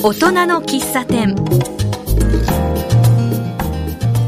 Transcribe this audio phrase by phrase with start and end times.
[0.00, 1.34] 大人の喫茶店。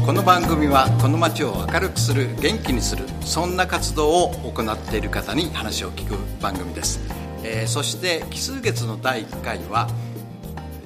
[0.05, 6.99] この番組はこの街を明るくする元気にするそんな活動を行っている方に話を聞く番組です、
[7.43, 9.87] えーそして奇数月の第1回は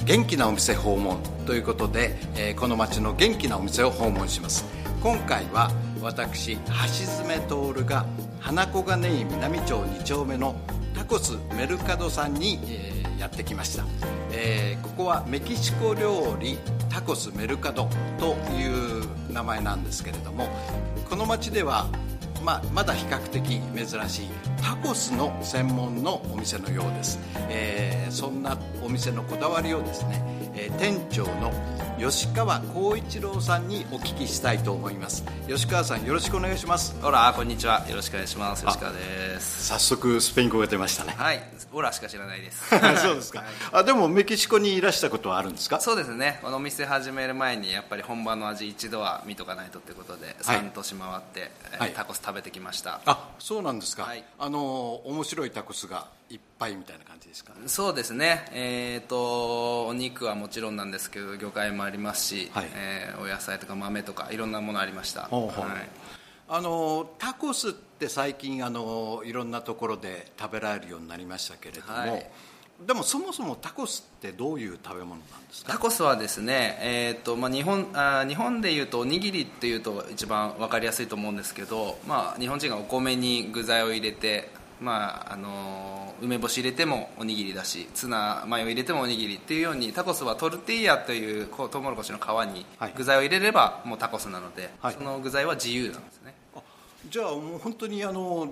[0.06, 1.18] 元気なお店訪問
[1.48, 4.66] ということで、えーこの街の元気なお店を訪問します。
[5.02, 6.62] 今回は私橋
[7.24, 8.06] 爪徹が
[8.40, 10.56] 花小金井南町2丁目の
[10.96, 13.86] タコスメルカドさんに、えーやってきました、
[14.38, 16.58] えーここはメキシコ料理
[16.90, 20.48] タコスメルカドという名前なんですけれども
[21.10, 21.88] この町では
[22.44, 24.30] まあ、まだ比較的珍しい
[24.62, 30.22] タコスの専門のお店のようです、えーそんなお店のこだわりをですね、
[30.56, 31.52] えー店長の
[31.98, 35.24] 吉川光一郎さんにお聞きしたいと思います。
[35.48, 36.94] 吉川さんよろしくお願いします。
[37.04, 37.86] オラこんにちは。
[37.90, 38.66] よろしくお願いします。
[38.66, 39.68] 吉川です。
[39.68, 41.14] 早速スペイン語が出ましたね。
[41.18, 41.42] はい。
[41.72, 42.70] オラしか知らないです。
[43.02, 45.80] そうですか、あでもメキシコにいらしたことはあるんですか？
[45.80, 46.40] そうですね。
[46.44, 51.94] このお店始める前にやっぱり本場の味一度は見とかないとってことで3都市回って、えーはい。
[51.94, 53.00] タコス食べてきました。
[53.06, 54.24] あそうなんですか、はい。
[54.38, 57.54] あの面白いタコスがいっぱいみたいな感じですか？
[57.68, 58.46] そうですね。
[58.52, 62.70] えっ、とお肉はもちろんなんですけど魚介もありますし、はい。
[62.74, 65.24] えーお野菜とか豆とかいろんなものありました。
[65.24, 65.70] ほうほう。
[65.70, 65.90] はい。
[66.48, 72.30] あのタコスって最近あのいろんなところで食べられるようになりましたけれども、はい。
[72.86, 75.72] でもそもそもタコスってどういう食べ物なんですか？
[75.72, 84.50] タコスはですね、えーとまあ、日本あー日本でいうとおにぎりっていうと一番分かりやすいと思うんですけど、まあ、日本人がお米に具材を入れて、
[84.82, 92.94] まああのー梅干し入れてもおにぎりだしツナマヨ入れてもおにぎりっていうようにタコスはトルティーヤというこうトウモロコシの皮にはい。
[92.96, 94.94] 具材を入れればもうタコスなので、はい。
[94.94, 96.34] その具材は自由なんですね。
[96.56, 96.62] あ
[97.10, 98.48] じゃあもう本当にあの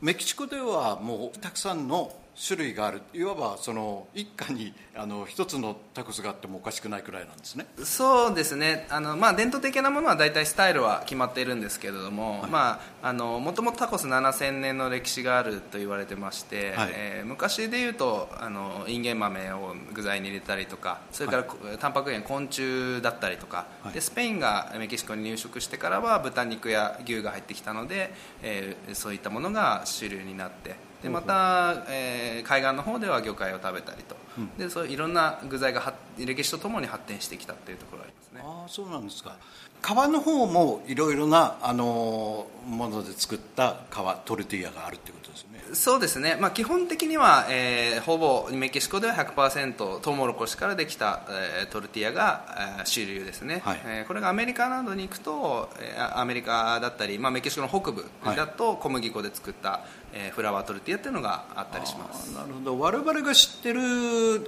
[0.00, 3.02] メキシコではもうたくさんの種類がある。
[3.12, 7.66] いわばその一家にあの一つのタコスがあってもおかしくないくらいなんですね。
[7.84, 8.86] そうですね。
[8.90, 16.90] あの、まあ、伝統的なものは大体スタイルは決まっているんですけれども、まあ、あのもともとタコス7000年の歴史があると言われてまして、はい。
[16.94, 21.44] えー昔でいうとあのインゲン豆を具材に入れたりとかそれから、
[21.78, 23.92] タンパク源昆虫だったりとか、はい。
[23.92, 28.12] でスペインがメキシコに入植してからは豚肉や牛が入ってきたので、
[28.42, 34.16] えーそういったものが主流になってでまた、えー海岸の方では魚介を食べたりと、
[34.58, 38.40] でそういろんな具材がは歴史とともに発展してきたというところがありますね。
[38.44, 39.36] ああそうなんですか。
[39.82, 45.60] 皮の方もいろいろなあのもので作った皮トルティーヤがあるってことですよね。
[45.74, 51.22] そうですね、まあ、基本的には、えーほぼメキシコでは100%トウモロコシからできた、
[51.62, 53.80] えートルティーヤが、えー主流ですね、はい。
[53.84, 59.80] えーこれがアメリカなどに行くと、えーアメリカだったり、まあ、メキシコの北部だと小麦粉で作った、
[60.12, 62.32] えーフラワートルティーヤっていうのがあったりします。
[62.34, 62.78] なるほど。
[62.78, 63.80] 我々が知ってる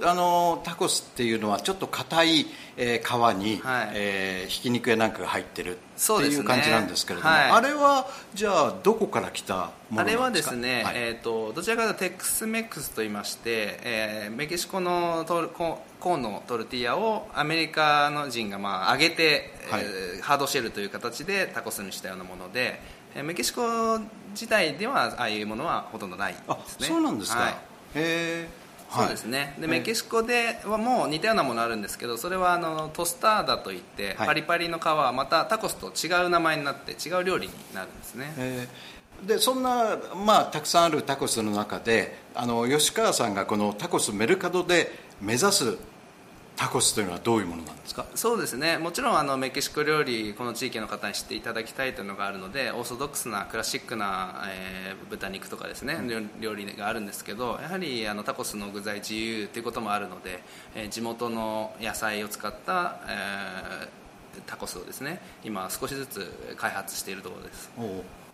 [0.03, 2.45] あのタコスっていうのはちょっと硬い、
[2.77, 3.89] えー皮に、はい。
[3.93, 5.79] えーひき肉やなんかが入ってるっ
[6.19, 7.51] ていう感じなんですけれども、はい。
[7.51, 10.17] あれはじゃあどこから来たものですか？
[10.17, 10.93] れはですね、はい。
[10.95, 19.83] えー、とどちらかというとテックスメックスと言いまして、えーメキシコのトルココーンのトルティーヤをアメリカの人がまあ揚げて、はい。
[19.83, 22.79] えーハードシェルという形でタコスにしたようなもので、
[23.15, 23.99] えーメキシコ
[24.31, 26.87] 自体ではああいうものはほとんどないあですね。
[26.87, 27.51] そうなんですか、はい。
[27.51, 27.55] へ
[27.95, 28.47] え
[28.89, 34.27] そうですね、でメキシコではもう似たようなものあるんですけどそれはあのトスターダといって、はい。
[34.27, 44.91] パリパリの皮はまたタコスと違う名前になって違う料理になるんですね、えーでそんな、まあ、たくさんあるタコスの中であの吉川さんがこのタコスメルカドで
[45.21, 45.77] 目指す
[46.55, 48.05] タコスというのはどういうものなんですか？
[48.15, 48.77] そうですね。
[48.77, 60.41] もちろんあのメキシコ料理この地域の方に知っていただきたいというのがあるのでオーソドックスなクラシックな、えー豚肉とかですね、料料理があるんですけどやはりあのタコスの具材自由ということもあるので、
[60.75, 67.69] えー地元の野菜を使った、えータコスをですね今少しずつ開発しているところです。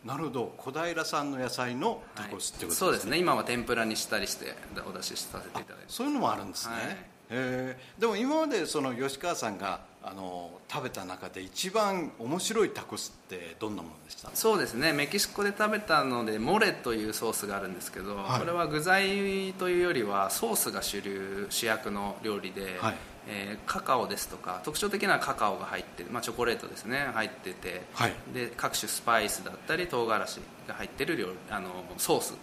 [0.03, 0.53] なるほど。
[0.58, 3.20] 小平産の野菜のタコスってことですね、そうですね。
[3.20, 4.56] 今は天ぷらにしたりして
[4.90, 5.85] お出しさせていただいて。
[5.88, 8.02] そういうのもあるんですね、はいへー。
[8.02, 14.30] でも今までその吉川さんがあの食べた中で一番面白いタコスってどんなものでした？
[14.34, 14.94] そうですね。
[14.94, 18.40] メキシコで食べたのでモレというソースがあるんですけど、はい。
[18.40, 22.96] これは具材というよりはソースが主流主役の料理で、はい。
[23.28, 27.08] えーカカオですとか特徴的なカカオが入ってる、まあ、チョコレートですね。
[27.14, 28.14] 入ってて、はい。
[28.34, 31.70] で各種スパイスだったり唐辛子が入ってる料理あの
[32.00, 32.38] ソースで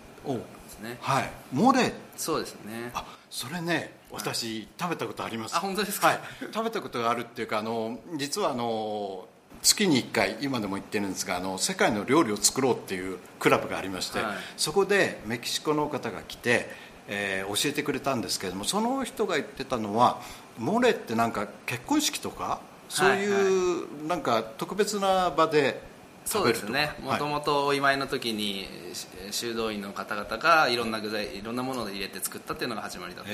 [0.69, 0.99] すね。
[1.01, 1.31] はい。
[1.53, 1.93] モレ。
[2.17, 2.93] そうですね。
[2.95, 5.57] あそれね私、食べたことあります。
[5.57, 6.09] あ本当ですか？
[6.09, 6.21] はい、
[6.53, 9.27] 食べたことがあるっていうかあの実はあの
[9.63, 14.37] 月に1回今でも行ってるんですがあの世界の料理を作ろうっていうクラブがありまして、はい。
[14.57, 20.21] そこでメキシコの方が来てえー、教えてくれたんですけれどもその人が言ってたのは
[20.59, 25.81] モレってなんか結婚式とかそういうなんか特別な場で
[26.29, 26.93] そうですね。
[27.03, 28.69] もともとお祝いの時に
[29.31, 33.31] 修道院の方々がいろんな具材いろんなものを入れて作ったっていうのが始まりだった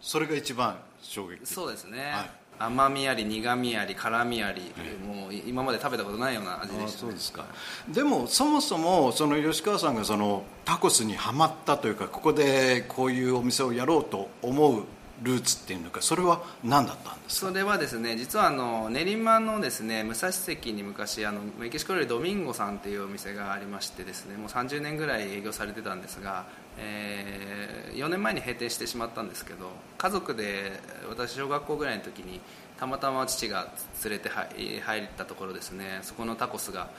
[0.00, 1.40] それが一番衝撃。
[1.44, 2.30] そうですね、はい。
[2.60, 4.62] 甘みあり苦みあり辛みあり、
[5.06, 7.46] もう今まで食べたことないような味でした、ね、そうですか。
[7.88, 14.84] でもそもそもその吉川さんがそのタコスにはまったというかここでこういうお店をやろうと思う
[15.22, 26.46] ルーツっていうのかそれは何だったんですそれはですね実はあの練馬のですね武蔵関に昔あのメキシコ料理ドミンゴさんっていうお店がありましてですねもう30年ぐらい営業されてたんですが、
[26.78, 30.72] えー、4年前に閉店してしまったんですけど家族で
[31.08, 32.40] 私小学校ぐらいの時に
[32.78, 33.72] たまたま父が
[34.04, 36.90] 連れて入ったところですねそこのタコスが、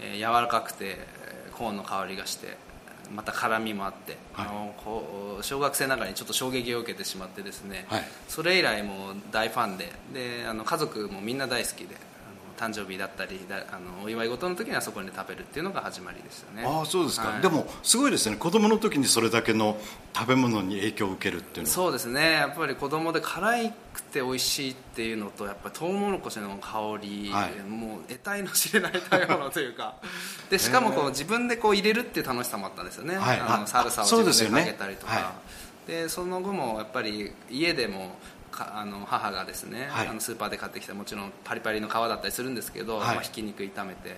[0.00, 0.96] えー、柔らかくて
[1.52, 2.56] コーンの香りがして
[3.14, 11.96] また絡みもあって、はい、あのこう小学生ながらにちょっと衝撃を受けてしまってですね、はい、それ以来も大ファンでであの家族もみんな大好きで
[12.56, 16.64] 誕生日だったりだあのお祝い事の時にはそこで食べるっていうのが始まりでしたね。
[16.66, 18.36] ああそうですか、はい、でもすごいですね。
[18.36, 19.76] 子供の時にそれだけの
[20.14, 22.32] 食べ物に影響を受けるっていうのそうですね。
[22.32, 29.96] やっぱり子供で辛くて美味しいっていうのとやっぱりトウモロコシの香り、はい、もう得体の知れない食べ物というか。
[30.50, 35.34] でしかもこう自分でこう入れるっていう楽しさもあったんですよね、はい、あのサルサを自分でかけたりとか。
[35.86, 38.16] でその後もやっぱり家でも
[38.58, 44.16] あの母がですね、はい、あのスーパーで買ってきたもちろんパリパリの皮だったりするんですけど、はい、まあ、ひき肉炒めて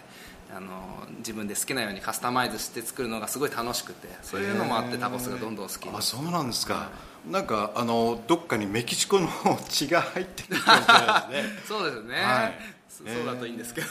[0.55, 6.91] あの自分で好きなようにカスタマイズして作るのがすごい楽しくてそういうのもあってタコスがどんどん好きにあそうなんですか、は
[7.29, 9.29] い、なんかあのどっかにメキシコの
[9.69, 11.59] 血が入ってる感じですね。
[11.69, 12.55] そうですね、はい、
[12.89, 13.87] そうだといいんですけど。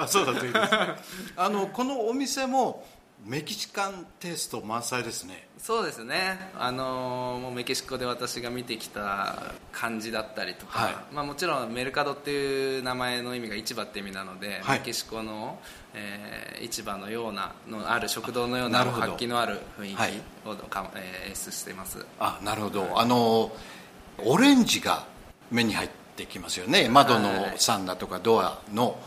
[0.00, 0.74] あそうだといいです
[1.36, 2.86] あのこのお店も
[3.24, 5.46] メキシカンテイスト満載ですね。
[5.56, 6.50] そうですね。
[6.58, 15.60] あのもうメキシコで私が見てきた感じだったりとか、はい、まあ、もちろんメルカドっていう名前の意味が市場って意味なので、はい、メキシコの、
[15.94, 19.94] えー、市場のようなのある食堂のような活気のある雰囲
[20.44, 22.04] 気をか、えー、演出しています。
[22.18, 23.52] あなるほど、あの
[24.18, 25.06] オレンジが
[25.50, 26.88] 目に入ってきますよね。
[26.88, 28.98] 窓のサンダとかドアの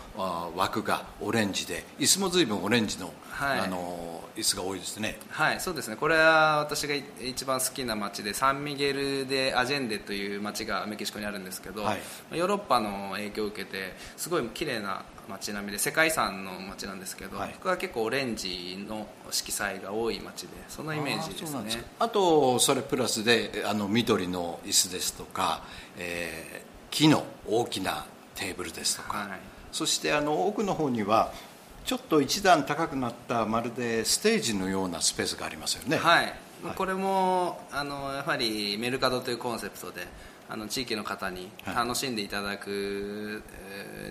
[0.55, 1.85] 枠がオレンジで。
[1.99, 5.17] 椅子も随分オレンジのはい、あの椅子が多いですね。
[5.29, 5.97] はいそうですね。
[5.97, 21.83] これは私が一番好きな街でサンミゲル・でアジェンデという街がメキシコにあるんですけど、はい、ヨーロッパの影響を受けてすごい綺麗な街並みで世界遺産の街なんですけど、はい、ここは結構オレンジの色彩が多い街でそのイメージですね。
[21.99, 25.63] あとそれプラスであの緑の椅子ですとか、
[25.97, 26.64] えー、
[26.95, 28.05] 木の大きな
[28.35, 29.39] テーブルですとか、はい、
[29.73, 31.33] そしてあの奥の方には
[31.83, 35.97] ちょっと一段高くなったまるでステージのようなスペースがありますよね。
[35.97, 36.33] はい、
[36.77, 40.07] これもあのやはりメルカドというコンセプトで
[40.47, 43.43] あの地域の方に楽しんでいただく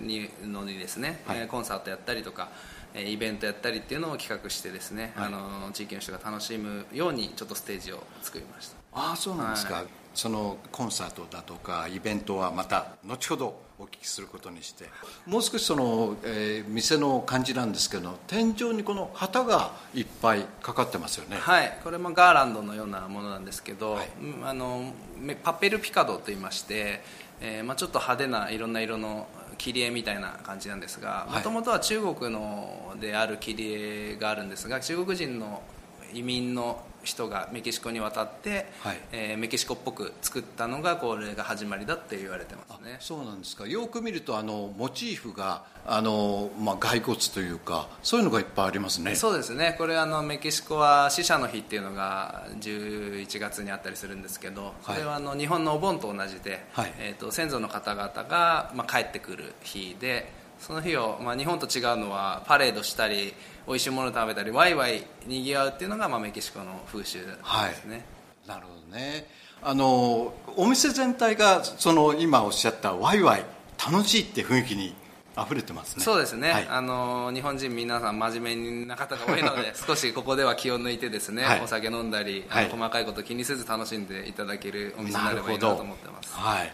[0.01, 2.49] にのにですね、はい、コンサートやったりとか
[2.93, 8.75] イベントやったりっていうのを企画してですね、はい、あの地域の人が楽しむようにちょっとステージを作りました。
[8.93, 9.85] ああそうなんですか、はい、
[10.15, 14.85] そのコンサートだとかイベントはまた後ほどお聞きすることにして。
[15.25, 21.37] もう少しその、えー、店の感じなんですけど天井にこの旗がいっぱいかかってますよね。
[21.37, 21.77] はい。
[21.83, 24.09] これもガーランドのようなものなんですけど、はい、
[24.43, 24.93] あの
[25.43, 27.01] パペルピカドといいまして、
[27.41, 35.61] えーまあ、ちょっと派手ないろんな色の切り絵みたいな感じなんですがもともとは中国のである切り絵があるんですが中国人の
[36.13, 42.97] 移民の人がメキシコに渡って、はい、えー、メキシコっぽく作ったのがこれが始まりだって言われてますね。
[42.99, 43.67] そうなんですか。
[43.67, 49.15] よく見るとあのモチーフがあの、まあ、骸骨というかそういうのがいっぱいありますね。
[49.15, 49.75] そうですね。
[49.77, 63.33] これあのメキシコは死者の日っていうのが11月にあったりするんですけどそれはあの日本のお盆と同じで、はい、えーと、先祖の方々が、まあ、帰ってくる日でその日を、まあ、日本と違うのはパレードしたり
[63.67, 69.27] 美味しいもの食べたりワイワイにぎわうっていうのが、まあ、メキシコの風習ですね、はい、なるほどね。
[69.61, 73.43] あのお店全体がその今おっしゃったワイワイ
[73.91, 74.93] 楽しいって雰囲気に
[75.37, 76.03] 溢れてますね。
[76.03, 86.33] そうですね、はい、あの日本人皆さん真面目な方が多いので少しここでは気を抜いてですね、はい、お酒飲んだり、はい、細かいこと気にせず楽しんでいただけるお店になればいいなと思ってます。
[86.33, 86.73] はい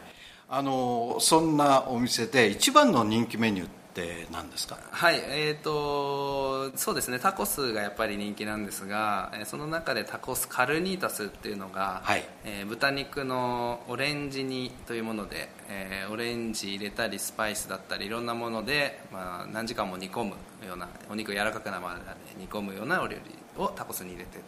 [0.54, 4.78] あのそんなお店で一番の人気メニューって何ですか？
[4.92, 20.32] はいえーと、そうですねタコスがやっぱり人気なんですがその中でタコスカルニータスっていうのが、はい、えー、豚肉のオレンジ煮というもので、えー、オレンジ入れたりスパイスだったりいろんなもので、まあ、何時間も煮込む
[20.68, 22.02] ようなお肉柔らかくなまで
[22.38, 24.40] 煮込むようなお料理をタコスに入れて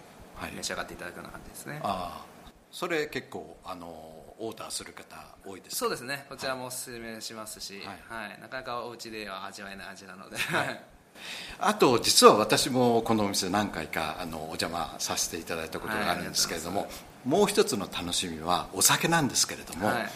[0.54, 2.34] 召し上がっていただくような感じですね、ああ
[2.72, 4.12] それ結構あの
[4.46, 6.26] オーダーする方多いですそうですね。
[6.28, 10.84] こちらもおすすめしますし、はい、なかなかお家では味わえない味なので、はい。
[11.60, 16.90] あと実は私もこのお店何回かあのお邪魔させていただいたことがあるんですけれども、はい、
[17.26, 20.10] もう一つの楽しみはお酒なんですけれども、はい、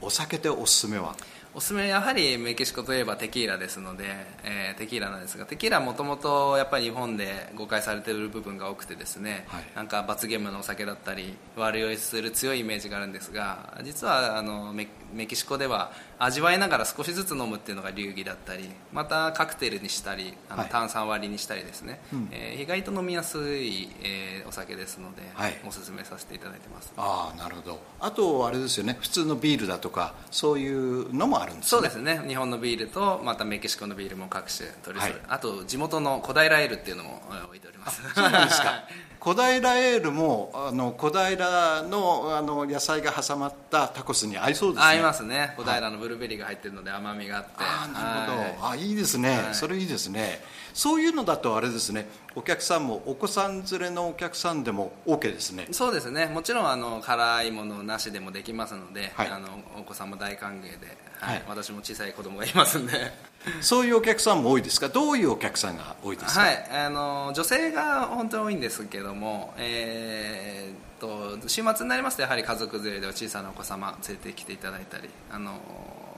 [0.00, 1.16] お酒でおすすめは？
[1.56, 4.04] おすすめやはりメキシコといえばテキーラですので、
[4.44, 26.92] えー、テキーラなんですがテキーラはもともとやっぱり日本で誤解されている部分が多くてですね、はい、なんか罰ゲームのお酒だったり悪酔いする強いイメージがあるんですが実はあのメメキシコでは味わいながら少しずつ飲むっていうのが流儀だったりまたカクテルにしたりあの炭酸割りにしたりですね、はい、えー、意外と飲みやすい、えー、お酒ですので、はい、おすすめさせていただいてます。
[26.96, 27.80] ああなるほど。
[28.00, 28.96] あとあれですよね。
[29.00, 31.68] 普通のビールだとかそういうのもあるんですね。
[31.68, 32.22] そうですね。
[32.26, 38.02] 日本のビールとまたメキシコのビールも各種取り揃え、はい、あと地元の小平エールっていうのも置いております。
[38.14, 38.84] そうなんですか
[39.26, 44.86] 小平エールもあの小平のあの野菜が挟まったタコスに合いそうですね。
[44.86, 45.52] 合いますね。
[45.56, 50.40] 小平のブルーベリーが入ってるので甘みがあって、ああなるほど、はい、あいいですね、はい、それいいですね
[50.76, 52.06] そういうのだとあれですね。
[52.34, 55.68] お客さんもお子さん連れのお客さんでも OK ですね。
[55.72, 56.26] そうですね。
[56.26, 62.92] もちろんあの辛いものなしでもできますので、はい、あのお子さんも大歓迎で、はい、私も小さい子供がいますんで。
[63.62, 64.90] そういうお客さんも多いですか？
[64.90, 75.58] どういうお客さんが多いですか、はい、あの女性が本当に多いんですけども、えー、と週末になりますとやはり家族連れで小さなお子様連れてきていただいたりあの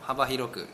[0.02, 0.66] 幅広く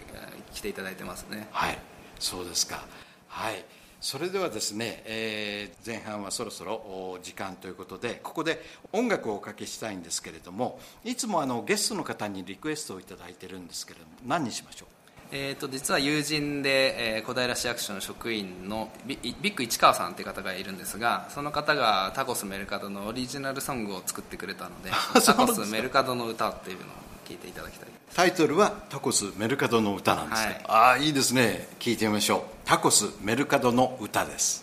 [0.55, 1.49] 来ていただいてますね。
[1.53, 1.79] はい。
[2.19, 2.83] そうですか。
[3.29, 3.63] はい
[4.05, 14.89] それではですね、えー、前半はそろそろ時間ということでここで音楽をおかけしたいんですけれどもいつもあのゲストの方にリクエストを頂いてるんですけれども何にしましょう？
[15.33, 24.91] えーと、実は友人で、えー、小平市役所の職員のビビッグ市川さんという方がいるんですがその方がタコスメルカドのオリジナルソングを作ってくれたので
[25.25, 26.89] タコスメルカドの歌っていうのを
[27.25, 27.89] 聞いていただきたい。
[28.15, 31.67] タイトルはタコスメルカドの歌なんですか、はい、ああいいですね。
[31.81, 32.43] 聞いてみましょう。
[32.65, 34.63] タコスメルカドの歌です。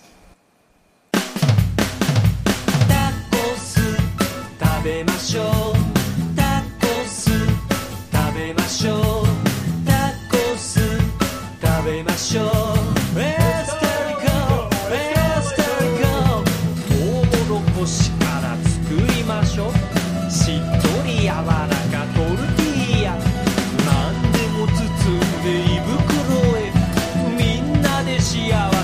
[1.12, 1.26] タコ
[3.58, 3.82] ス
[4.60, 5.46] 食べましょう。
[6.38, 7.38] タコス食
[8.36, 8.98] べましょう。
[9.86, 10.80] タコス
[11.62, 12.44] 食べましょ
[12.78, 12.81] う
[28.34, 28.81] の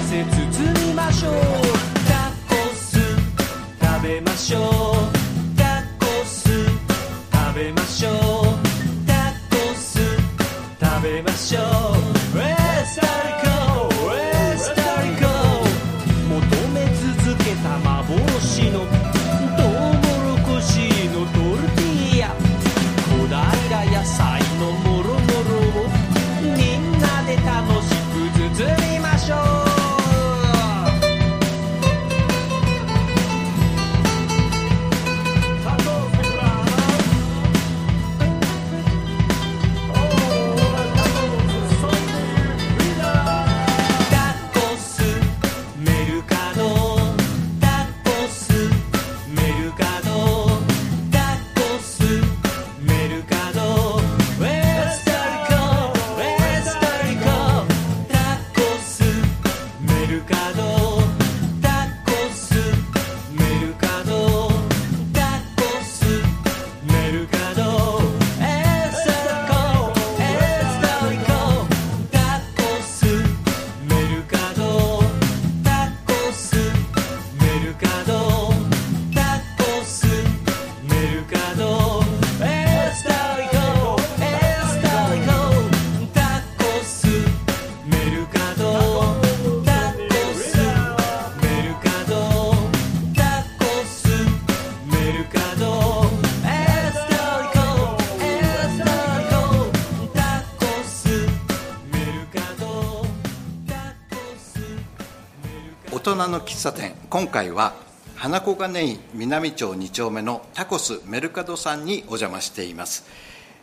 [106.47, 106.95] 喫茶店。
[107.09, 107.75] 今回は
[108.15, 113.05] 花子金井南町2丁目のタコスメルカドさんにお邪魔しています、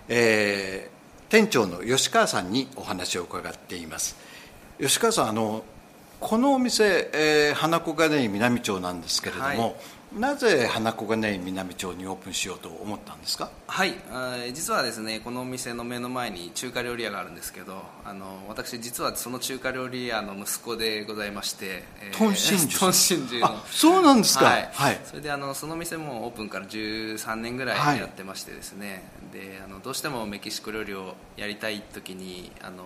[0.08, 4.16] えー、店長の吉川さんにお話を伺っています。
[4.78, 5.64] 吉川さんあの
[6.20, 9.74] このお店、えー、花子金井南町なんですけれども、はい。
[10.16, 13.50] なぜ花子がね南町にオープンしようと思ったんですか？
[13.66, 13.94] はい
[14.52, 23.46] 実はですねこのお店の目の前に中華料理屋があるんですけどあの私実はその中華料理屋の息子でございまして、えートンシンジュトンシンジュの。
[23.46, 24.44] あそうなんですか。
[24.44, 25.00] はい、はい。
[25.04, 28.00] それであのその店もオープンから13年ぐらはいい。
[28.00, 29.02] やってましてですね、
[29.32, 32.84] であのどうしてもメキシコ料理をやりたい時にあの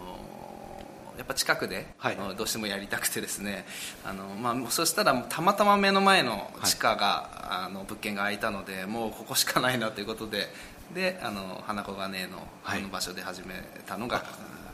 [1.19, 2.17] やっぱ近くで、はい。
[2.37, 3.67] どうしてもやりたくてですね。
[4.07, 10.49] あの、まあ、そしたらたまたま目の前の地下が、あの物件が空いたのでもうここしかないなということで
[10.95, 13.55] であの花子金のの場所で始め
[13.87, 14.23] たのが、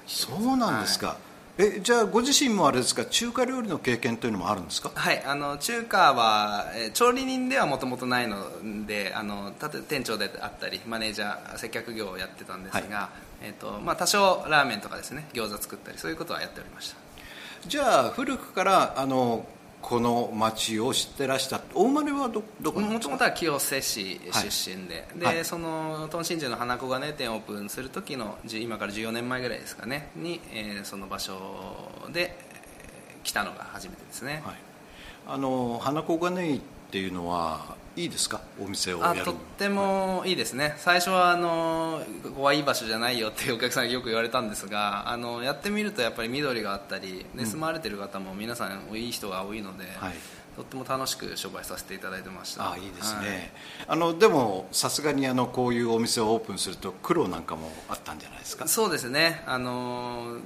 [0.07, 1.17] そうなんですか、
[1.57, 4.91] えじゃあご自身もあれですか中華料理の経験というのもあるんですか？
[4.95, 8.37] はい、あの中華は、えー調理人ではもともとないの
[8.87, 9.53] であの
[9.89, 13.11] 店長であったりマネージャー接客業をやってたんですが、
[13.45, 16.97] えーとまあ、多少ラーメンとかですね餃子作ったりそういうことはやっておりました。
[17.69, 19.47] じゃあ古くからあの
[19.83, 25.45] この町を知ってらしたお生まれはどどこもともとは清瀬市出身で,、ではい。
[25.45, 31.35] その東真珠の花子金店オープンする時の今から14年前ぐらいですかねに、えーその場所
[32.13, 32.55] で、えー
[33.25, 34.55] 来たのが初めてですね、はい、
[35.27, 36.61] あの花子金井っ
[36.95, 38.41] ていうのはいいですか？
[38.63, 40.75] お店をやるあとってもいいですね。
[40.79, 50.13] 最初はあのここはいい場所じゃないよっていうお客さんによく言われたんですがあのやってみるとやっぱり緑があったりで住まわれてる方も皆さんいい人が多いので、はい。
[50.55, 52.75] とっても楽しく商売させていただいてました。
[52.75, 53.51] あいいですね、はい。
[53.89, 58.69] あのでもさすがにあのこういうお店をオープンすると苦労なんかもあったんじゃないですか？
[58.69, 59.43] そうですね。
[59.47, 60.37] あの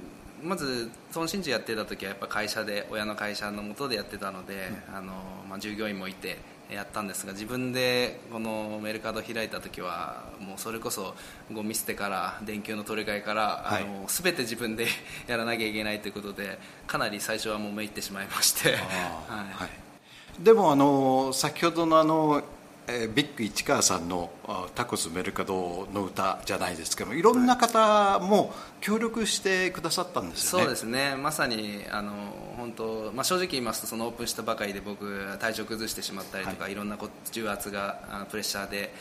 [0.43, 5.13] まず孫真珠やってた時はやっぱ会社で親の会社の下でやってたので、あの
[5.49, 6.39] まあ、従業員もいて
[6.71, 11.15] やったんですが自分でこのメルカド開いた時はもうそれこそ
[11.51, 13.83] ゴミ捨てから電球の取り替えから、はい。
[13.83, 14.87] あの全て自分で
[15.27, 18.77] やらなきゃいけないということでかなり最初はもうめいってしまいまして、
[19.29, 20.43] はい。
[20.43, 22.43] でもあの先ほどのあの、
[22.89, 30.65] えービッグ市川さんのあタコスメルカドの歌じゃないですけどもいろんな方も協力してくださったんですよね。
[30.65, 31.15] そうですね。
[31.17, 32.13] まさにあの
[32.57, 36.73] 本当、まあ、正直言いますとそのオープンしたばかりで僕体調崩してしまったりとか、はい。
[36.73, 38.93] い、ろんなこ重圧があプレッシャーで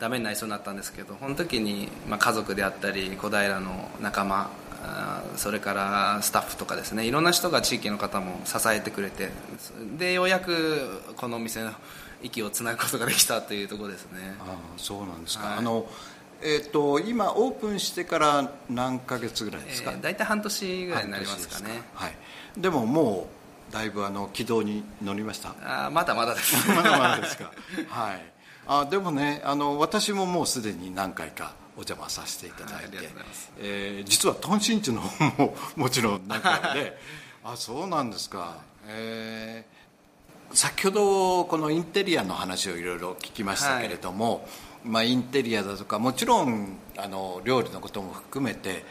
[0.00, 4.65] ダメになりそうになったんですけどこの時に、まあ、家族であったり小平の仲間あ
[5.36, 9.30] それからスタッフとかですねいろんな人が地域の方も支えてくれて
[9.98, 11.72] でようやくこのお店の
[12.22, 14.34] 息をつなぐことができたというところですね。
[14.40, 15.58] ああそうなんですか、はい。
[15.58, 15.86] あの
[16.42, 21.82] えー、と今オープンしてから何ヶ月ぐらいですか、えー大体半年ぐらいになりますかね。
[21.94, 22.14] はい、
[22.56, 23.28] でもも
[23.70, 25.54] うだいぶあの軌道に乗りました？
[25.62, 26.68] あーまだまだです。
[26.72, 27.50] まだまだですか。
[27.88, 28.32] はい。
[28.68, 33.06] あでもねあの私ももうすでに何回かお邪魔させていただいて、はい
[33.58, 36.96] えー実はトンシンチュの方ももちろん何回かで。
[37.44, 38.58] あそうなんですか。
[38.88, 39.76] えー
[40.52, 44.46] 先ほどこのインテリアの話をいろいろ聞きましたけれども、
[44.84, 48.84] まあ、インテリアだとかもちろんあの料理のことも含めて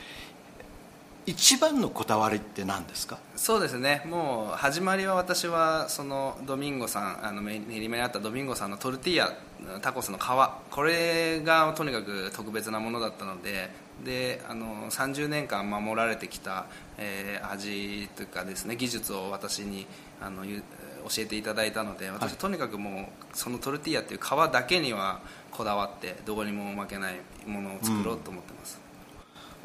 [1.27, 3.17] 一番のこだわりって何ですか？
[3.35, 4.03] そうですね。
[4.05, 9.33] もう始まりは私はそのドミンゴさんあの練り目にあったドミンゴさんのトルティーヤ
[9.81, 10.21] タコスの皮。
[10.69, 13.71] これがとにかく特別なものだったので
[14.03, 16.65] であの30年間守られてきた、
[16.97, 19.88] えー味というかですね技術を私に
[20.21, 20.61] あのゆ
[21.07, 28.79] 教えていただいたので私はとにかくもうそのトルティーヤっていう皮だけにはこだわってどこにも負けないものを作ろうと思ってます、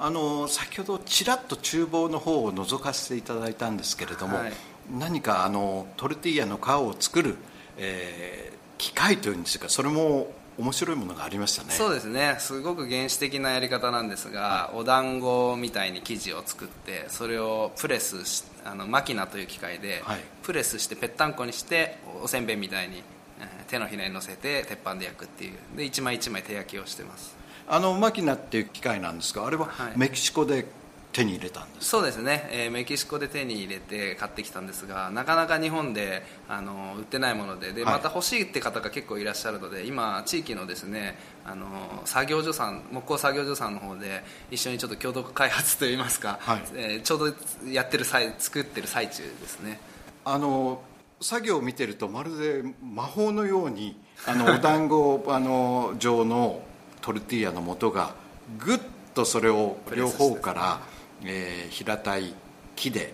[0.02, 4.52] あの先ほどちらっと厨房の方を覗かせていただいたんですけれども、はい。
[4.98, 7.36] 何かあのトルティーヤの皮を作る、
[7.76, 11.70] えー機械というんですかそれも面白いものがありましたね。
[11.70, 12.36] そうですね。
[12.38, 20.20] すごく原始的なやり方なんですが、お団子みたいに生地を作ってそれをプレスしあのマキナという機械で、はい。
[20.42, 23.02] プレスしてぺったんこにしておせんべいみたいに、
[23.38, 25.52] えー手のひらに乗せて鉄板で焼くっていう。
[25.76, 27.36] で一枚一枚手焼きをしてます
[27.72, 29.92] あのマキナっていう機械なんですがあれははい。
[29.96, 30.66] メキシコで
[31.12, 37.72] 手に入れたんです、そうですね、えーメキシコで手に入れて買ってきたんですがなかなか日本であの売ってないもので。
[37.72, 37.94] ではい。
[37.94, 41.66] また欲しいって方が結構いらっしゃるので今地域のですねあの
[42.04, 46.62] 作業所さん木工作業所さんの方で一緒にちょっと共同開発といいますか、はい。
[46.74, 49.80] えーちょうどやってる際作ってる最中ですね。
[50.24, 50.82] あの
[51.20, 56.62] 作業を見てるとまるで魔法のようにあのお団子あの状の
[57.00, 58.14] トルティーヤの素が
[58.58, 58.78] ぐっ
[59.14, 60.80] とそれを両方から、
[61.24, 62.34] えー平たい
[62.76, 63.12] 木で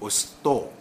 [0.00, 0.72] 押すと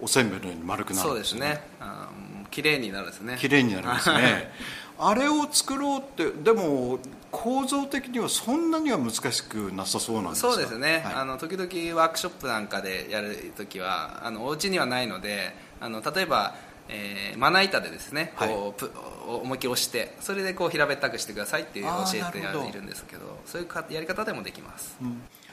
[0.00, 1.40] おせんべいのように丸くなるそうんですね。
[1.40, 1.62] ですね。
[1.80, 2.08] あ
[2.40, 3.36] の綺麗になるんですね。
[3.38, 4.52] 綺麗になりますね。
[4.98, 6.98] あれを作ろうってでも
[7.32, 11.14] 構造的にはそんなには難しくなさそうなんですかそうですね、はい。
[11.14, 16.54] あの時々ワークショップなんかでやるときはあのお家にはないのであの例えば
[16.88, 18.48] えーまな板でですねはい。
[18.48, 18.90] こうプ
[19.26, 24.96] 思いっきり押してそれでこう平べったくしてくださいっていう教えているんですけどそういうかやり方でもできます、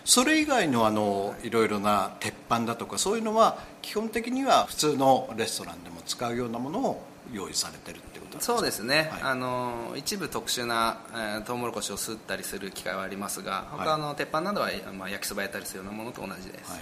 [0.03, 8.53] それ以外のあのいろいろな鉄板だとかそういうのは基本的には普通のレストランでも使うようなものを用意されてるってことなんですか？
[8.57, 9.21] そうですね、はい。
[9.21, 13.85] あの一部特殊な、えー、トウモロコシをすったりする機会はありますがはい。
[13.85, 16.81] 他の鉄板などは、まあ、焼きそばやったりするようなものと同じです、はい、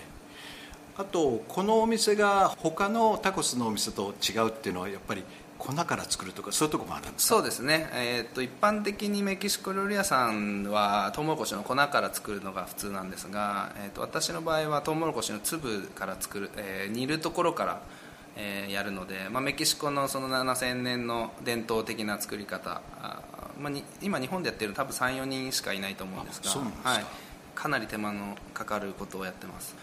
[0.99, 5.23] あとこのお店が他のタコスのお店と違うっていうのはやっぱり
[5.57, 7.35] 粉から作るとかそういうところもあるんですか？
[7.35, 17.81] そうですね、えー、と一般的にメキシコ料理屋さんはトウモロコシの粉から作るのが普通なんですが、えー、と私の場合はトウモロコシの粒から作る、えー煮るところから、
[18.35, 22.81] えーやるので、まあ、メキシコのその7000年の伝統的な作り方
[23.57, 26.49] まあ、に今日本でやってるの多分34人しかいないと思うんですが
[26.83, 27.05] はい、
[27.55, 29.75] かなり手間のかかることをやってます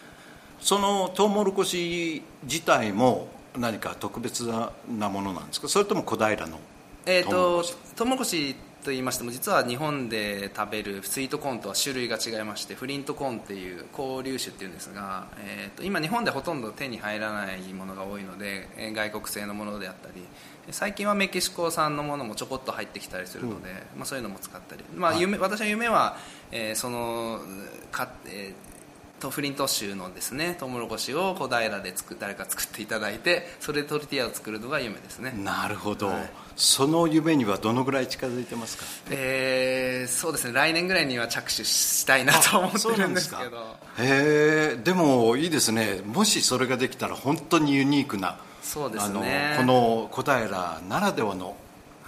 [0.61, 4.71] そのトウモロコシ自体も何か特別な
[5.09, 5.69] ものなんですか？
[5.69, 6.59] それとも小平の
[7.07, 7.77] えー、トウモロとコシ。
[7.95, 20.23] トウモロコシと言いましても実は日本で食べるスイートコーンとは種類が違いましてフリントコーンっていう高粒種っていうんですが、えー、と今日本でほとんど手に入らないものが多いのでえー外国製のものであったり
[20.71, 25.21] 最近はメキシコ産のものもちょこっと入ってきたりするので、まあ、そういうのも使ったり、まあはい。
[25.21, 26.17] 夢私は夢は、
[26.53, 27.41] えーその
[27.91, 28.76] か、えー
[29.21, 35.33] とフリント州のですねトウモロコシを小平で作誰か作っていただいてそれでトルティーヤを作るのが夢ですね。
[35.43, 36.31] なるほど、はい。
[36.57, 38.85] その夢にはどのぐらい近づいてますか？
[39.11, 40.53] えーそうですね。
[40.53, 43.77] 来年ぐらいには着手したいなと思ってるんですけど。
[43.99, 46.01] へえでもいいですね。
[46.05, 49.57] もしそれができたら本当にユニークなそうですね。
[49.59, 51.57] あのこの小平ならではの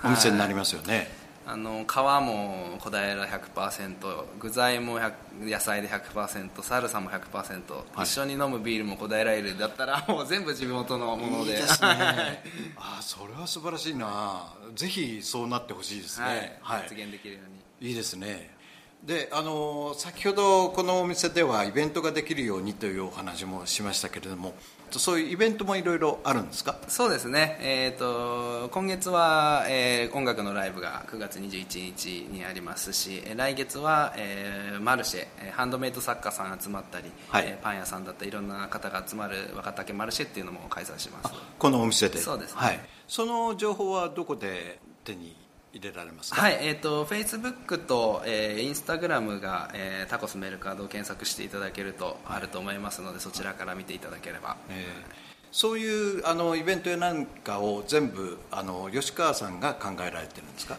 [0.05, 1.11] お店になりますよね、
[1.51, 5.13] あの皮も小平100%具材も100
[5.51, 8.03] 野菜で100%サルサも100%、はい。
[8.03, 11.53] 一緒に飲むビールも小平エールだったら もう全部地元のもので。
[11.53, 12.45] いいですね。
[12.77, 14.53] あそれは素晴らしいな。
[14.75, 16.59] ぜひそうなってほしいですね。
[16.61, 17.41] はい、実現できるよ
[17.81, 17.89] うに。
[17.89, 18.55] いいですね。
[19.03, 24.55] であの先ほどこのお店ではイベントができるようにというお話もしましたけれども
[24.99, 26.77] そういうイベントもいろいろあるんですか？
[26.89, 37.45] そうですね、えー、と今月は、えー音楽のライブが9月21日にありますしえー来月は、えーマルシェえーハンドメイド作家さん集まったり、はい。
[37.47, 41.35] えーパン屋さんだったりいろんな方が集まる若竹マルシェっていうのも開催します。
[41.59, 42.19] このお店で。
[42.19, 42.61] そうですね。
[42.61, 45.35] はい、その情報はどこで手に
[45.73, 46.41] 入れられますか？
[46.41, 54.57] はい、えー、と Facebook と、えー、Instagram が、えータコスメルカードを検索していただけるとあると思いますので、そちらから見ていただければ。
[54.71, 60.77] えーそういうあのイベントやなんかを全部あの吉川さんが考えられてるんですか？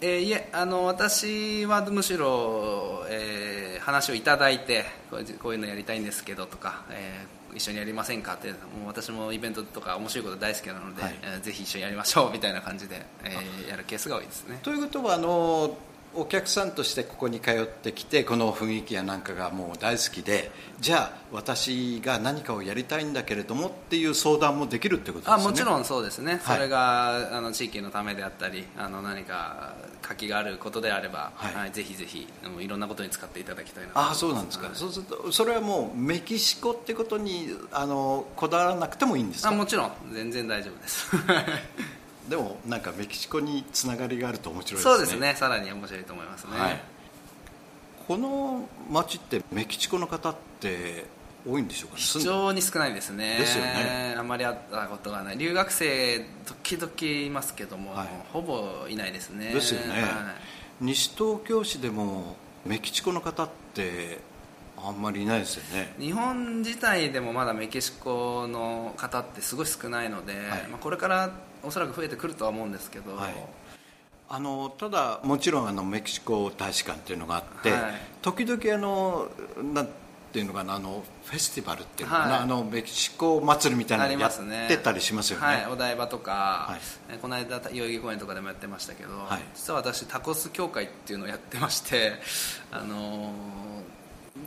[0.00, 4.84] えーいえあの私はむしろ、えー話をいただいて
[5.40, 11.14] こういうのやりたいんですけどとか、えー一緒にやりませんかってもう私もイベントとか面白いこと大好きなので、はい。
[11.22, 14.58] えーぜひ一緒にやりましょうみたいな感じで、えーやるケースが多いですね。
[14.62, 15.74] ということはあの
[16.16, 20.50] お客さんとしてここに通ってきてこの雰囲気やなんかがもう大好きで
[20.80, 25.42] じゃあ私が何かをやりたいんだけれどもっていう相談もできるってことですよね。
[25.44, 31.54] あもちろんそうですね、はいそれがあの地域のためであったりあの何か活気があることであれば、はい。
[31.54, 34.76] はいぜひぜひあのいろんなことに使っていただきたいなあそうなんですか、はい。
[34.76, 41.10] そうするとそれはもうメキシコってことにあのこだわらなくてもいいんですかあもちろん全然大丈夫です
[42.28, 44.94] でもなんかメキシコにつながりがあると面白いですね。
[44.94, 45.34] そうですね。
[45.36, 46.80] さらに面白いと思いますね、はい。
[48.08, 51.04] この町ってメキシコの方って
[51.48, 52.02] 多いんでしょうかね？
[52.02, 53.38] 非常に少ないですね。
[53.38, 54.16] ですよね。
[54.18, 55.38] あまり会ったことがない。
[55.38, 58.08] 留学生時々いますけども、はい。
[58.32, 59.52] ほぼいないですね。
[59.52, 60.02] ですよね、はい。
[60.80, 64.18] 西東京市でもメキシコの方って
[64.76, 65.94] あんまりいないですよね。
[65.98, 70.34] 日本自体でもまだメキシコの方ってすごい少ないので、
[70.70, 71.30] まあ、これから
[71.62, 73.34] おそらく増えてくるとは思うんですけど、はい。
[74.28, 77.82] あのただもちろんあのメキシコ大使館っていうのがあって、はい。
[78.22, 79.28] 時々あの
[79.72, 79.88] なん
[80.32, 82.42] ていうのかなあのフェスティバルっていうのかな、はい。
[82.42, 85.46] あのメキシコ祭りみたいなのやってたりしますよね。
[85.46, 86.76] はい、お台場とか、
[87.22, 89.40] この間代々木公園とかでもやってましたけど、はい。
[89.54, 92.14] 実は私タコス協会っていうのをやってまして
[92.70, 93.95] あのー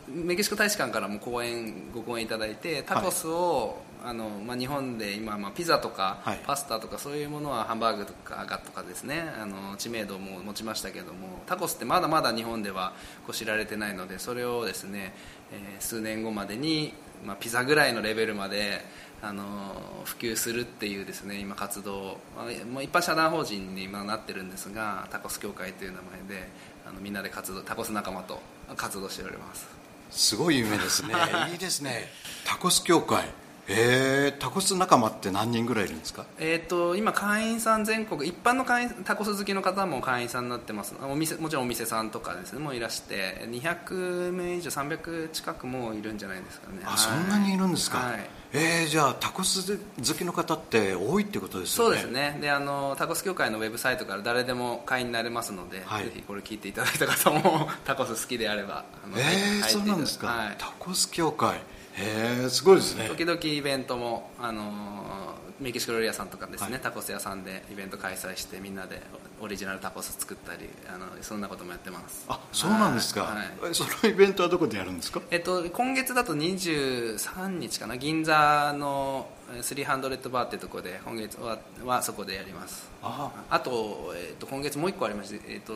[0.07, 6.39] メキシコ大使館からも講演ご講演いただいてタコスを、あのまあ、日本で今、まあ、ピザとか、はい。
[6.45, 9.31] パスタとかそういうものはハンバーグとかガとかですね。
[9.41, 12.93] あの知名度も持ちましたけどもタコスってまだまだ日本では
[13.25, 15.13] こう知られてないのでそれをですね、
[15.51, 16.93] えー数年後までに、
[17.25, 18.81] まあ、ピザぐらいのレベルまで
[19.21, 19.43] あの
[20.05, 26.47] 普及するっていうですね今活動を、まあまあ、一般社団法人に今なってるんですがタコス協会という名前で
[26.85, 28.39] あのみんなで活動タコス仲間と
[28.75, 29.78] 活動しております
[30.09, 31.13] すごい夢ですね。
[31.51, 32.11] いいですね。
[32.45, 33.25] タコス協会。
[33.71, 36.25] えタコス仲間って何人ぐらいいるんですか？
[36.39, 40.95] えー、と今会員さん全国一般の会員タコス好きの方も会員さんになってます。
[41.07, 46.79] お店もちろんお店さんとかですねもういらして200名以上300近くもいるんじゃないですかね。
[46.83, 51.97] あそんなにいるんですか、はいえー、じゃあタコス好きの方って多いってことですよね。
[51.97, 52.39] そうですね。
[52.41, 56.05] であのタコス協会のウェブサイトから誰でも会員になれますので、はい。
[56.05, 60.55] ぜひこれ聞いていただいた方も タコス好きであればあのえー、そうなんですか、はい。
[60.57, 61.57] タコス協会。
[61.93, 63.07] へえすごいですね。
[63.07, 65.28] 時々イベントもあの
[65.59, 66.81] メキシコ料理屋さんとかですね、はい。
[66.81, 69.01] タコス屋さんでイベント開催してみんなで
[69.41, 72.25] オリジナルタコス作ったりあのそんなこともやってます。
[72.29, 73.75] あそうなんですか、はい。
[73.75, 75.21] そのイベントはどこでやるんですか？
[75.31, 82.89] えっと、今月だと23日かな銀座のえー300バーってところで今月ははそこでやります。
[83.01, 83.59] ああ。
[83.59, 85.73] と,、えっと今月もう1個ありまして、えっと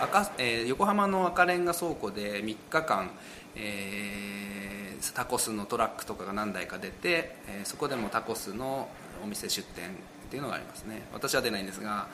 [0.00, 3.10] 赤えー横浜の赤レンガ倉庫で3日間、
[3.56, 8.88] えータコスのトラックとかが何台か出て、えーそこでもタコスの
[9.24, 9.90] お店出店っ
[10.30, 11.02] ていうのがありますね。
[11.12, 12.08] 私は出ないんですが。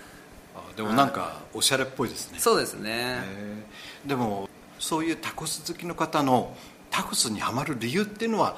[0.54, 2.38] あでもなんかおしゃれっぽいですね。
[2.38, 3.18] そうですね。
[4.06, 6.56] でもそういうタコス好きの方の
[6.90, 8.56] タコスにはまる理由っていうのは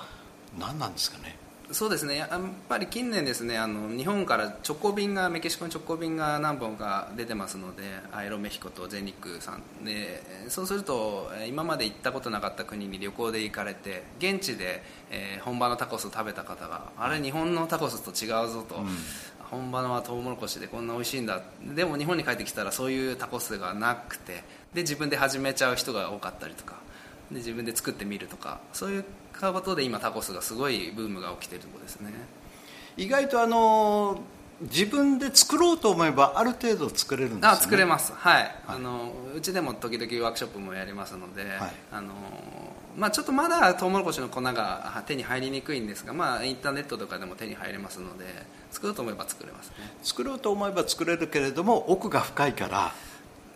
[0.59, 1.38] 何なんですかね？
[1.71, 2.17] そうですね。
[2.17, 9.85] やっぱり近年ですねあの日本から直行便がメキシコに直行便が何本か出てますのでアイロメヒコと全日空さん。
[9.85, 18.81] でそうするとえー今まで行ったことなかった国に旅行で行かれて現地で、えー本場のタコスを食べた方があれ日本のタコスと違うぞと、
[19.51, 21.43] 本場のはトウモロコシでこんな美味しいんだ。
[21.75, 24.43] でも日本に帰ってきたらそういうタコスがなくて
[24.75, 26.77] で自分で始めちゃう人が多かったりとか
[27.31, 29.05] で自分で作ってみるとかそういう
[29.41, 32.13] ことで今タコスがすごいブームが起きてるところですね。
[32.97, 34.21] 意外とあの
[34.61, 37.57] 自分で作ろうと思えばある程度作れるんですよね。
[37.57, 38.13] あ作れます。
[38.13, 41.73] はい、あのうちでも時々ワークショップもやりますので、はい。
[41.93, 42.13] あの
[42.97, 48.25] まあ、ちょっとまだトウモロコシの粉が手に入りにくいんですが、まあ、インターネットとかでも手に入れますので
[48.73, 49.75] 作ろうと思えば作れますね。
[50.03, 52.93] 作ろうと思えば作れるけれども奥が深いから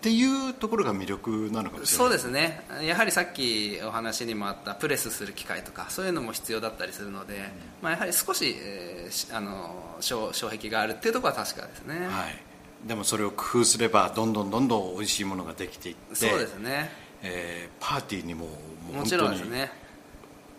[0.03, 2.07] っていうところが魅力なのかもしれない。
[2.07, 2.61] そうですね。
[2.83, 7.49] やはりさっきお話にもあったプレスする機械とかそういうのも必要だったりするので、
[7.81, 16.91] まあ、やはり少し、えーしあの障障壁があるっていうところは確かですね、はい、でもそれを工夫すればどんどんどんどん美味しいものができていってそうですね。
[17.23, 18.49] えーパーティーにも
[18.93, 19.71] もちろんですね。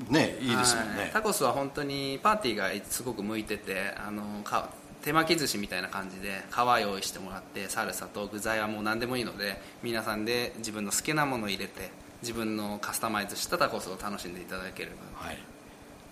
[0.10, 1.10] ねいいですもんね、はい。
[1.12, 4.70] タコスは本当にパーティーがすごく向いててあのか
[5.04, 15.28] 手巻き寿司みたいな感じで皮用意してもらってサルサと具材はもう何でもいいので皆さんで自分の好きなものを入れて自分のカスタマイズしたタコスを楽しんでいただければ。
[15.28, 15.38] はい、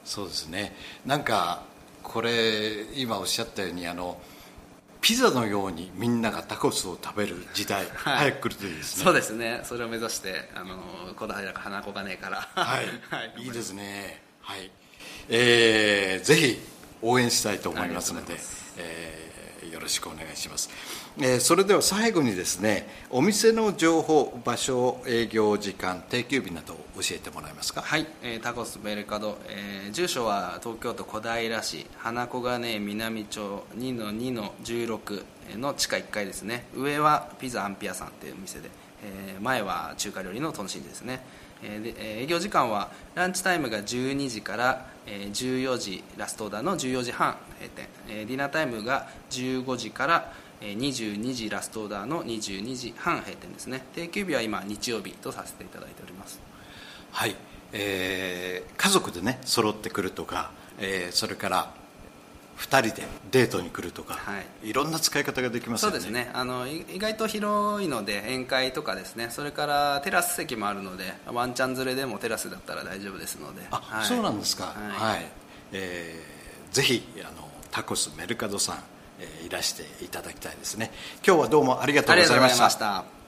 [0.04, 0.75] そうですね。
[1.06, 1.63] なんか
[2.04, 4.19] これ今おっしゃったようにあの
[4.99, 8.17] ピザのようにみんながタコスを食べる時代、 はい。
[8.17, 9.04] 早く来るといいですね。
[9.06, 9.62] そうですね。
[9.63, 10.75] それを目指してあの
[11.15, 12.49] 小平か花子がねえから。
[12.56, 13.34] はい、 はい。
[13.38, 14.21] いいですね。
[14.41, 14.69] はい。
[15.30, 16.60] えーぜひ
[17.01, 18.38] 応援したいと思いますので
[18.77, 19.31] えー
[19.71, 20.69] よろしくお願いします、
[21.19, 27.81] えーそれでは最後にですねお店の情報場所営業時間定休日などを教えてもらえますか？
[27.81, 35.23] はい、えータコスベルカド、えー住所は東京都小平市花小金井南町2-2-16
[35.57, 36.65] の地下1階ですね。
[36.75, 38.69] 上はピザアンピアさんっていうお店で、
[39.03, 41.23] えー前は中華料理のトンシンですね、
[41.62, 47.88] で営業時間はランチタイムが12時から、14時ラストオーダーの14時半閉店、
[48.28, 53.84] ディナータイムが15時から22時ラストオーダーの22時半閉店ですね。
[53.93, 56.39] 定休日は今日曜日とさせていただいております。
[57.12, 57.36] はい、
[57.74, 61.81] えー家族でね揃ってくるとか、えーそれから
[62.62, 64.71] 2人でデートに来るとか、、はい。
[64.71, 66.00] ろんな使い方ができますよね。
[66.00, 66.30] そうですね。
[66.34, 69.30] あのい意外と広いので宴会とかですね。
[69.32, 73.63] それからテラス席もあるのでワンチャン連れでもテラスだったら大丈夫ですので。
[73.71, 74.06] あ、はい。
[74.06, 74.65] そうなんですか。
[74.65, 75.13] はい。
[75.13, 75.26] はい、
[75.71, 78.76] えーぜひあのタコスメルカドさん、
[79.19, 80.91] えーいらしていただきたいですね。
[81.26, 83.20] 今日はどうもありがとうございました